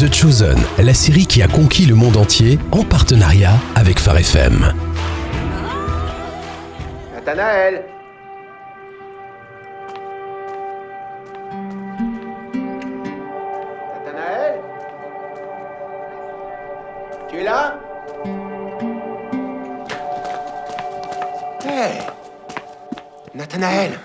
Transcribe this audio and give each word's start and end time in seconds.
The 0.00 0.10
Chosen, 0.10 0.56
la 0.78 0.94
série 0.94 1.26
qui 1.26 1.42
a 1.42 1.46
conquis 1.46 1.84
le 1.84 1.94
monde 1.94 2.16
entier 2.16 2.58
en 2.72 2.84
partenariat 2.84 3.52
avec 3.74 3.98
Phare 3.98 4.16
FM. 4.16 4.72
Nathanaël. 7.14 7.84
Nathanaël. 13.94 14.60
Tu 17.28 17.36
es 17.36 17.44
là? 17.44 17.78
Hé 21.66 21.98
Nathanaël. 23.34 24.00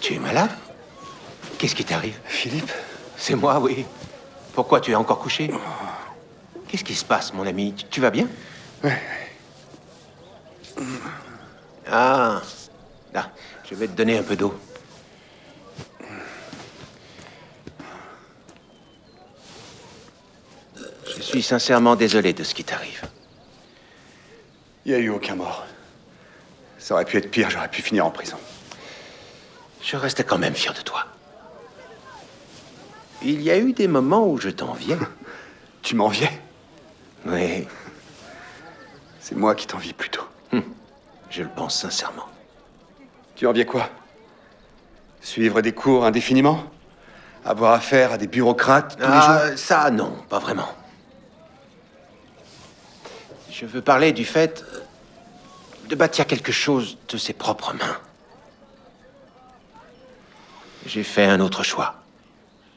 Tu 0.00 0.14
es 0.14 0.18
malade? 0.20 0.50
Qu'est-ce 1.58 1.74
qui 1.74 1.84
t'arrive? 1.84 2.16
Philippe 2.24 2.70
C'est 3.18 3.34
moi, 3.34 3.58
oui. 3.58 3.84
Pourquoi 4.54 4.80
tu 4.80 4.92
es 4.92 4.94
encore 4.94 5.18
couché? 5.18 5.50
Qu'est-ce 6.68 6.84
qui 6.84 6.94
se 6.94 7.04
passe, 7.04 7.32
mon 7.34 7.46
ami? 7.46 7.74
Tu- 7.74 7.84
Tu 7.86 8.00
vas 8.00 8.10
bien? 8.10 8.26
Ouais. 8.84 8.98
Ah. 11.90 12.40
Là, 13.12 13.30
je 13.68 13.74
vais 13.74 13.88
te 13.88 13.92
donner 13.92 14.18
un 14.18 14.22
peu 14.22 14.36
d'eau. 14.36 14.54
Je 21.16 21.22
suis 21.22 21.42
sincèrement 21.42 21.96
désolé 21.96 22.32
de 22.32 22.44
ce 22.44 22.54
qui 22.54 22.64
t'arrive. 22.64 23.02
Il 24.84 24.92
n'y 24.92 24.98
a 24.98 25.00
eu 25.00 25.08
aucun 25.10 25.34
mort. 25.34 25.66
Ça 26.78 26.94
aurait 26.94 27.04
pu 27.04 27.16
être 27.18 27.30
pire, 27.30 27.50
j'aurais 27.50 27.68
pu 27.68 27.82
finir 27.82 28.06
en 28.06 28.10
prison. 28.10 28.38
Je 29.82 29.96
reste 29.96 30.24
quand 30.26 30.38
même 30.38 30.54
fier 30.54 30.72
de 30.74 30.80
toi. 30.80 31.06
Il 33.22 33.42
y 33.42 33.50
a 33.50 33.58
eu 33.58 33.72
des 33.72 33.88
moments 33.88 34.26
où 34.28 34.38
je 34.38 34.48
t'enviais. 34.50 34.98
Tu 35.82 35.94
m'enviais 35.94 36.30
Oui, 37.24 37.66
C'est 39.20 39.36
moi 39.36 39.54
qui 39.54 39.66
t'envie 39.66 39.92
plutôt. 39.94 40.24
je 41.30 41.42
le 41.42 41.48
pense 41.48 41.80
sincèrement. 41.80 42.26
Tu 43.36 43.46
enviais 43.46 43.64
quoi? 43.64 43.88
Suivre 45.20 45.60
des 45.62 45.72
cours 45.72 46.04
indéfiniment? 46.04 46.64
Avoir 47.44 47.72
affaire 47.72 48.12
à 48.12 48.18
des 48.18 48.26
bureaucrates 48.26 48.96
tous 48.96 49.06
les 49.06 49.20
jours? 49.20 49.38
Ah, 49.52 49.56
ça, 49.56 49.90
non, 49.90 50.10
pas 50.28 50.40
vraiment. 50.40 50.68
Je 53.52 53.64
veux 53.64 53.80
parler 53.80 54.12
du 54.12 54.24
fait 54.24 54.64
de 55.88 55.94
bâtir 55.94 56.26
quelque 56.26 56.52
chose 56.52 56.98
de 57.08 57.16
ses 57.16 57.32
propres 57.32 57.72
mains. 57.72 57.98
J'ai 60.86 61.04
fait 61.04 61.24
un 61.24 61.40
autre 61.40 61.62
choix. 61.62 61.97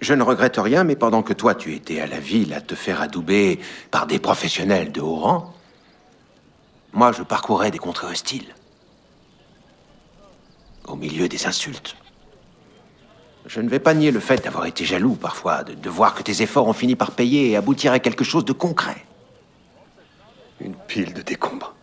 Je 0.01 0.15
ne 0.15 0.23
regrette 0.23 0.57
rien, 0.57 0.83
mais 0.83 0.95
pendant 0.95 1.21
que 1.21 1.31
toi 1.31 1.53
tu 1.53 1.75
étais 1.75 2.01
à 2.01 2.07
la 2.07 2.19
ville 2.19 2.53
à 2.53 2.61
te 2.61 2.73
faire 2.73 3.01
adouber 3.01 3.59
par 3.91 4.07
des 4.07 4.17
professionnels 4.17 4.91
de 4.91 4.99
haut 4.99 5.15
rang, 5.15 5.53
moi 6.91 7.11
je 7.11 7.21
parcourais 7.21 7.69
des 7.69 7.77
contrées 7.77 8.07
hostiles. 8.07 8.55
Au 10.87 10.95
milieu 10.95 11.29
des 11.29 11.45
insultes. 11.45 11.95
Je 13.45 13.61
ne 13.61 13.69
vais 13.69 13.79
pas 13.79 13.93
nier 13.93 14.09
le 14.11 14.19
fait 14.19 14.43
d'avoir 14.43 14.65
été 14.65 14.85
jaloux 14.85 15.13
parfois, 15.13 15.63
de, 15.63 15.75
de 15.75 15.89
voir 15.89 16.15
que 16.15 16.23
tes 16.23 16.41
efforts 16.41 16.67
ont 16.67 16.73
fini 16.73 16.95
par 16.95 17.11
payer 17.11 17.51
et 17.51 17.55
aboutir 17.55 17.91
à 17.91 17.99
quelque 17.99 18.23
chose 18.23 18.45
de 18.45 18.53
concret. 18.53 19.05
Une 20.59 20.75
pile 20.75 21.13
de 21.13 21.21
décombres. 21.21 21.75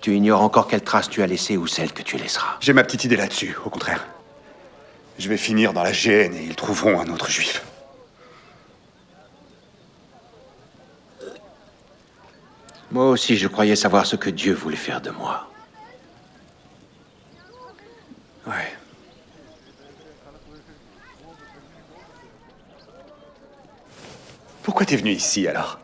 Tu 0.00 0.16
ignores 0.16 0.42
encore 0.42 0.68
quelle 0.68 0.82
trace 0.82 1.10
tu 1.10 1.22
as 1.22 1.26
laissée 1.26 1.56
ou 1.58 1.66
celle 1.66 1.92
que 1.92 2.02
tu 2.02 2.16
laisseras. 2.16 2.56
J'ai 2.60 2.72
ma 2.72 2.84
petite 2.84 3.04
idée 3.04 3.16
là-dessus, 3.16 3.56
au 3.64 3.70
contraire. 3.70 4.06
Je 5.18 5.28
vais 5.28 5.36
finir 5.36 5.72
dans 5.72 5.82
la 5.82 5.92
GN 5.92 6.34
et 6.34 6.44
ils 6.44 6.54
trouveront 6.54 7.00
un 7.00 7.08
autre 7.08 7.30
juif. 7.30 7.64
Moi 12.90 13.08
aussi, 13.10 13.36
je 13.36 13.48
croyais 13.48 13.76
savoir 13.76 14.06
ce 14.06 14.16
que 14.16 14.30
Dieu 14.30 14.54
voulait 14.54 14.76
faire 14.76 15.00
de 15.00 15.10
moi. 15.10 15.50
Ouais. 18.46 18.72
Pourquoi 24.62 24.86
t'es 24.86 24.96
venu 24.96 25.10
ici 25.10 25.48
alors? 25.48 25.80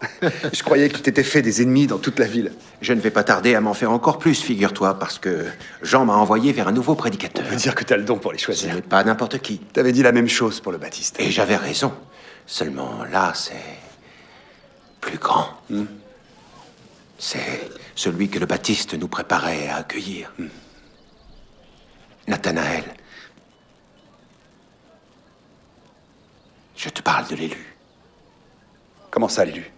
Je 0.52 0.62
croyais 0.62 0.88
que 0.88 0.96
tu 0.96 1.02
t'étais 1.02 1.22
fait 1.22 1.40
des 1.42 1.62
ennemis 1.62 1.86
dans 1.86 1.98
toute 1.98 2.18
la 2.18 2.26
ville. 2.26 2.52
Je 2.82 2.92
ne 2.92 3.00
vais 3.00 3.10
pas 3.10 3.24
tarder 3.24 3.54
à 3.54 3.60
m'en 3.60 3.72
faire 3.74 3.90
encore 3.90 4.18
plus, 4.18 4.40
figure-toi, 4.42 4.98
parce 4.98 5.18
que 5.18 5.46
Jean 5.82 6.04
m'a 6.04 6.14
envoyé 6.14 6.52
vers 6.52 6.68
un 6.68 6.72
nouveau 6.72 6.94
prédicateur. 6.94 7.44
Ça 7.44 7.50
veut 7.50 7.56
dire 7.56 7.74
que 7.74 7.82
t'as 7.84 7.96
le 7.96 8.04
don 8.04 8.18
pour 8.18 8.32
les 8.32 8.38
Ce 8.38 8.44
choisir. 8.44 8.74
n'est 8.74 8.82
pas 8.82 9.02
n'importe 9.04 9.38
qui. 9.38 9.58
T'avais 9.58 9.92
dit 9.92 10.02
la 10.02 10.12
même 10.12 10.28
chose 10.28 10.60
pour 10.60 10.72
le 10.72 10.78
Baptiste. 10.78 11.18
Et 11.18 11.30
j'avais 11.30 11.56
raison. 11.56 11.92
Seulement 12.46 13.04
là, 13.10 13.32
c'est 13.34 13.54
plus 15.00 15.18
grand. 15.18 15.48
C'est 17.18 17.70
celui 17.94 18.28
que 18.28 18.38
le 18.38 18.46
Baptiste 18.46 18.94
nous 18.94 19.08
préparait 19.08 19.68
à 19.68 19.76
accueillir. 19.76 20.32
Nathanaël. 22.28 22.84
Je 26.76 26.90
te 26.90 27.00
parle 27.00 27.26
de 27.28 27.36
l'élu. 27.36 27.74
Comment 29.10 29.28
ça, 29.28 29.44
l'élu? 29.44 29.70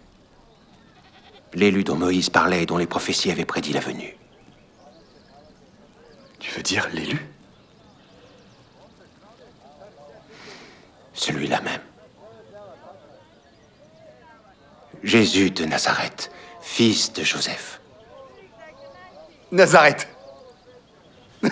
L'élu 1.53 1.83
dont 1.83 1.95
Moïse 1.95 2.29
parlait 2.29 2.63
et 2.63 2.65
dont 2.65 2.77
les 2.77 2.87
prophéties 2.87 3.31
avaient 3.31 3.45
prédit 3.45 3.73
la 3.73 3.79
venue. 3.79 4.15
Tu 6.39 6.51
veux 6.51 6.63
dire 6.63 6.87
l'élu? 6.93 7.19
Celui-là 11.13 11.61
même. 11.61 11.81
Jésus 15.03 15.51
de 15.51 15.65
Nazareth, 15.65 16.31
fils 16.61 17.11
de 17.13 17.23
Joseph. 17.23 17.79
Nazareth 19.51 20.07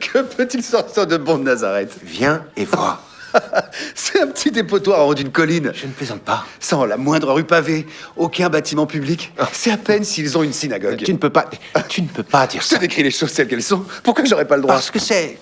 Que 0.00 0.22
peut-il 0.22 0.62
sortir 0.62 1.06
de 1.06 1.16
bon 1.16 1.38
de 1.38 1.44
Nazareth? 1.44 1.96
Viens 2.02 2.44
et 2.56 2.64
vois. 2.64 3.00
C'est 3.94 4.20
un 4.20 4.26
petit 4.28 4.50
dépotoir 4.50 5.00
en 5.00 5.04
haut 5.08 5.14
d'une 5.14 5.30
colline, 5.30 5.72
Je 5.74 5.86
ne 5.86 5.92
plaisante 5.92 6.22
pas. 6.22 6.44
sans 6.58 6.84
la 6.84 6.96
moindre 6.96 7.32
rue 7.32 7.44
pavée, 7.44 7.86
aucun 8.16 8.48
bâtiment 8.48 8.86
public. 8.86 9.32
C'est 9.52 9.70
à 9.70 9.76
peine 9.76 10.04
s'ils 10.04 10.36
ont 10.36 10.42
une 10.42 10.52
synagogue. 10.52 11.02
Tu 11.04 11.12
ne 11.12 11.18
peux 11.18 11.30
pas. 11.30 11.48
Tu 11.88 12.02
ne 12.02 12.08
peux 12.08 12.22
pas 12.22 12.46
dire 12.46 12.62
Je 12.62 12.68
te 12.68 12.74
ça. 12.74 12.78
décris 12.80 13.02
les 13.02 13.10
choses 13.10 13.32
telles 13.32 13.48
qu'elles 13.48 13.62
sont. 13.62 13.84
Pourquoi 14.02 14.24
j'aurais 14.24 14.46
pas 14.46 14.56
le 14.56 14.62
droit? 14.62 14.74
Parce 14.74 14.90
que 14.90 14.98
c'est 14.98 15.38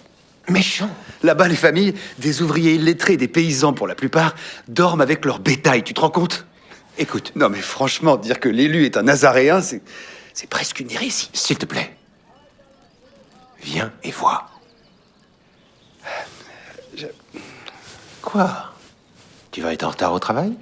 méchant. 0.49 0.91
Là-bas, 1.23 1.49
les 1.49 1.57
familles, 1.57 1.95
des 2.19 2.43
ouvriers 2.43 2.75
illettrés, 2.75 3.17
des 3.17 3.29
paysans 3.29 3.73
pour 3.73 3.87
la 3.87 3.95
plupart, 3.95 4.35
dorment 4.69 5.01
avec 5.01 5.25
leur 5.25 5.41
bétail. 5.41 5.83
Tu 5.83 5.95
te 5.95 6.01
rends 6.01 6.11
compte? 6.11 6.47
Écoute, 6.99 7.33
Non, 7.37 7.49
mais 7.49 7.61
franchement, 7.61 8.17
dire 8.17 8.41
que 8.41 8.49
l'élu 8.49 8.85
est 8.85 8.97
un 8.97 9.03
nazaréen, 9.03 9.61
c'est. 9.63 9.83
C'est 10.35 10.49
presque 10.49 10.79
une 10.81 10.91
hérésie. 10.91 11.31
s'il 11.33 11.59
te 11.59 11.67
plaît. 11.67 11.95
Viens 13.63 13.93
et 14.05 14.13
vois. 14.13 14.49
Quoi 18.29 18.75
Tu 19.51 19.63
vas 19.63 19.73
être 19.73 19.85
en 19.85 19.89
retard 19.89 20.13
au 20.13 20.19
travail? 20.19 20.53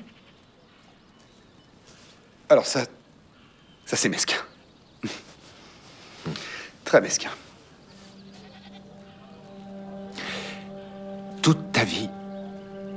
Alors, 2.49 2.65
ça. 2.65 2.85
Ça, 3.85 3.97
c'est 3.97 4.09
mesquin. 4.09 4.37
Très 6.85 7.01
mesquin. 7.01 7.31
Toute 11.43 11.73
ta 11.73 11.83
vie, 11.83 12.09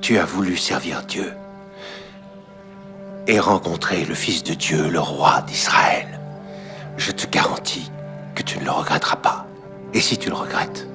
tu 0.02 0.19
as 0.19 0.25
voulu 0.25 0.56
servir 0.56 1.01
Dieu 1.01 1.34
et 3.25 3.40
rencontrer 3.40 4.06
le 4.06 4.13
Fils 4.13 4.44
de 4.44 4.53
Dieu, 4.53 4.88
le 4.88 5.00
roi 5.00 5.41
d'Israël. 5.47 6.19
Je 6.96 7.12
te 7.12 7.25
garantis 7.25 7.92
que 8.36 8.44
tu 8.44 8.60
ne 8.60 8.65
le 8.65 8.72
regretteras 8.72 9.15
pas. 9.15 9.48
Et 9.95 10.00
si 10.00 10.15
tu 10.19 10.30
le 10.30 10.36
regrettes, 10.36 10.88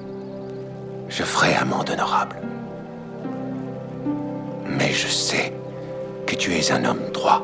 je 1.09 1.23
ferai 1.23 1.55
amende 1.55 1.89
honorable. 1.89 2.39
Je 4.95 5.07
sais 5.07 5.51
que 6.25 6.35
tu 6.35 6.53
es 6.55 6.71
un 6.71 6.85
homme 6.85 7.11
droit. 7.13 7.43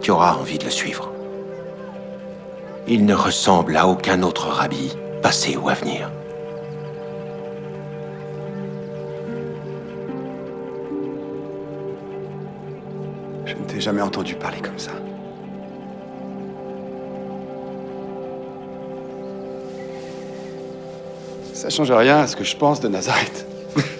Tu 0.00 0.10
auras 0.10 0.36
envie 0.36 0.56
de 0.56 0.64
le 0.64 0.70
suivre. 0.70 1.12
Il 2.88 3.04
ne 3.04 3.12
ressemble 3.12 3.76
à 3.76 3.86
aucun 3.86 4.22
autre 4.22 4.48
rabbi, 4.48 4.96
passé 5.22 5.58
ou 5.58 5.68
à 5.68 5.74
venir. 5.74 6.10
Je 13.44 13.54
ne 13.54 13.64
t'ai 13.66 13.78
jamais 13.82 14.00
entendu 14.00 14.34
parler 14.34 14.60
comme 14.62 14.78
ça. 14.78 14.92
Ça 21.52 21.68
change 21.68 21.92
rien 21.92 22.20
à 22.20 22.26
ce 22.26 22.34
que 22.34 22.44
je 22.44 22.56
pense 22.56 22.80
de 22.80 22.88
Nazareth. 22.88 23.46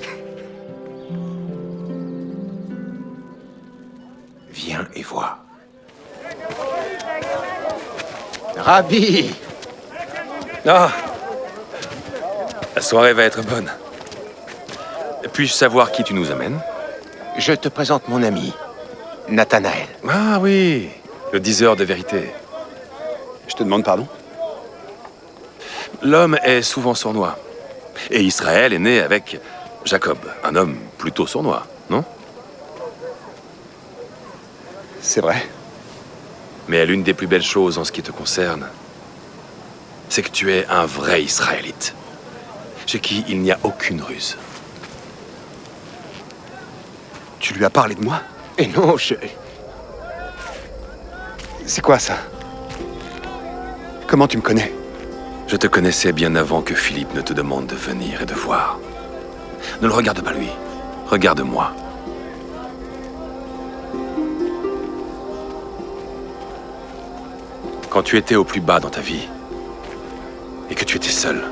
Rabbi 8.60 9.30
Ah 10.66 10.90
La 12.76 12.82
soirée 12.82 13.12
va 13.12 13.24
être 13.24 13.42
bonne. 13.42 13.70
Puis-je 15.32 15.52
savoir 15.52 15.92
qui 15.92 16.04
tu 16.04 16.14
nous 16.14 16.30
amènes? 16.30 16.60
Je 17.38 17.52
te 17.52 17.68
présente 17.68 18.08
mon 18.08 18.22
ami, 18.22 18.52
Nathanaël. 19.28 19.88
Ah 20.08 20.38
oui, 20.40 20.90
le 21.32 21.40
diseur 21.40 21.76
de 21.76 21.84
vérité. 21.84 22.32
Je 23.48 23.54
te 23.54 23.62
demande 23.62 23.84
pardon? 23.84 24.06
L'homme 26.02 26.38
est 26.42 26.62
souvent 26.62 26.94
sournois. 26.94 27.38
Et 28.10 28.22
Israël 28.22 28.72
est 28.72 28.78
né 28.78 29.00
avec 29.00 29.40
Jacob, 29.84 30.18
un 30.44 30.54
homme 30.56 30.76
plutôt 30.98 31.26
sournois, 31.26 31.66
non? 31.88 32.04
C'est 35.00 35.20
vrai. 35.20 35.46
Mais 36.70 36.86
l'une 36.86 37.02
des 37.02 37.14
plus 37.14 37.26
belles 37.26 37.42
choses 37.42 37.78
en 37.78 37.84
ce 37.84 37.90
qui 37.90 38.00
te 38.00 38.12
concerne, 38.12 38.68
c'est 40.08 40.22
que 40.22 40.30
tu 40.30 40.52
es 40.52 40.68
un 40.68 40.86
vrai 40.86 41.20
Israélite, 41.20 41.96
chez 42.86 43.00
qui 43.00 43.24
il 43.26 43.40
n'y 43.40 43.50
a 43.50 43.58
aucune 43.64 44.00
ruse. 44.00 44.36
Tu 47.40 47.54
lui 47.54 47.64
as 47.64 47.70
parlé 47.70 47.96
de 47.96 48.04
moi? 48.04 48.20
Et 48.56 48.68
non, 48.68 48.96
je... 48.96 49.14
C'est 51.66 51.80
quoi 51.80 51.98
ça? 51.98 52.18
Comment 54.06 54.28
tu 54.28 54.36
me 54.36 54.42
connais? 54.42 54.72
Je 55.48 55.56
te 55.56 55.66
connaissais 55.66 56.12
bien 56.12 56.36
avant 56.36 56.62
que 56.62 56.76
Philippe 56.76 57.14
ne 57.14 57.20
te 57.20 57.32
demande 57.32 57.66
de 57.66 57.74
venir 57.74 58.22
et 58.22 58.26
de 58.26 58.34
voir. 58.34 58.78
Ne 59.82 59.88
le 59.88 59.92
regarde 59.92 60.22
pas 60.22 60.32
lui, 60.32 60.50
regarde-moi. 61.08 61.74
Quand 67.90 68.04
tu 68.04 68.16
étais 68.16 68.36
au 68.36 68.44
plus 68.44 68.60
bas 68.60 68.78
dans 68.78 68.88
ta 68.88 69.00
vie, 69.00 69.28
et 70.70 70.76
que 70.76 70.84
tu 70.84 70.96
étais 70.96 71.08
seul, 71.08 71.42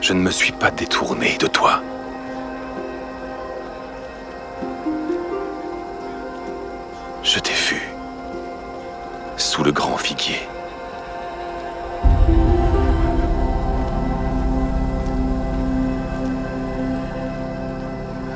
je 0.00 0.12
ne 0.12 0.20
me 0.20 0.30
suis 0.30 0.52
pas 0.52 0.70
détourné 0.70 1.36
de 1.40 1.48
toi. 1.48 1.82
Je 7.24 7.40
t'ai 7.40 7.52
vu 7.52 7.82
sous 9.36 9.64
le 9.64 9.72
grand 9.72 9.96
figuier. 9.96 10.38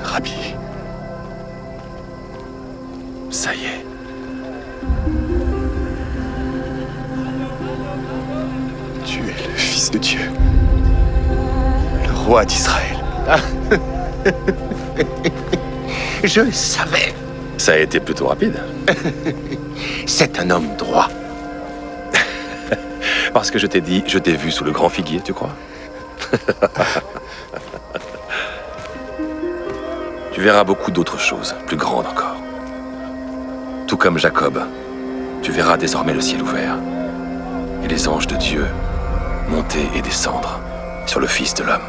Rabbi. 0.02 0.56
Ça 3.30 3.54
y 3.54 3.64
est. 3.66 3.87
Fils 9.88 9.90
de 9.90 9.98
Dieu. 9.98 10.20
Le 12.06 12.12
roi 12.26 12.44
d'Israël. 12.44 12.98
Je 16.24 16.40
le 16.42 16.52
savais. 16.52 17.14
Ça 17.56 17.72
a 17.72 17.76
été 17.76 17.98
plutôt 17.98 18.26
rapide. 18.26 18.60
C'est 20.06 20.38
un 20.40 20.50
homme 20.50 20.76
droit. 20.76 21.08
Parce 23.32 23.50
que 23.50 23.58
je 23.58 23.66
t'ai 23.66 23.80
dit, 23.80 24.04
je 24.06 24.18
t'ai 24.18 24.34
vu 24.34 24.50
sous 24.50 24.64
le 24.64 24.72
grand 24.72 24.90
figuier, 24.90 25.20
tu 25.24 25.32
crois? 25.32 25.54
Tu 30.32 30.40
verras 30.40 30.64
beaucoup 30.64 30.90
d'autres 30.90 31.18
choses, 31.18 31.54
plus 31.66 31.76
grandes 31.76 32.06
encore. 32.06 32.36
Tout 33.86 33.96
comme 33.96 34.18
Jacob, 34.18 34.60
tu 35.40 35.50
verras 35.50 35.78
désormais 35.78 36.12
le 36.12 36.20
ciel 36.20 36.42
ouvert 36.42 36.76
et 37.82 37.88
les 37.88 38.06
anges 38.06 38.26
de 38.26 38.36
Dieu 38.36 38.66
monter 39.48 39.88
et 39.94 40.02
descendre 40.02 40.60
sur 41.06 41.20
le 41.20 41.26
Fils 41.26 41.54
de 41.54 41.64
l'homme. 41.64 41.80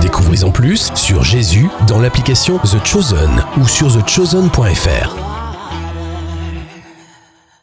Découvrez 0.00 0.44
en 0.44 0.50
plus 0.50 0.90
sur 0.94 1.24
Jésus 1.24 1.68
dans 1.86 2.00
l'application 2.00 2.58
The 2.58 2.84
Chosen 2.86 3.44
ou 3.58 3.66
sur 3.66 3.92
thechosen.fr. 3.92 5.27